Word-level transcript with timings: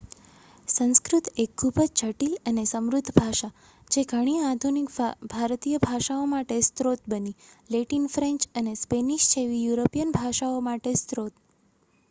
સંસ્કૃત 0.67 1.25
એક 1.41 1.51
ખૂબ 1.55 1.75
જ 1.81 2.11
જટિલ 2.11 2.31
અને 2.45 2.61
સમૃદ્ધ 2.67 3.11
ભાષા, 3.15 3.49
જે 3.87 4.03
ઘણી 4.05 4.39
આધુનિક 4.45 4.89
ભારતીય 5.27 5.81
ભાષાઓમાટે 5.83 6.57
સ્ત્રોત 6.63 7.05
બની, 7.07 7.35
લેટિન 7.69 8.07
ફ્રેન્ચ 8.09 8.47
અને 8.55 8.73
સ્પેનિશ 8.77 9.27
જેવી 9.33 9.61
યુરોપિયન 9.65 10.15
ભાષાઓ 10.15 10.57
માટે 10.63 10.95
સ્રોત 10.97 11.33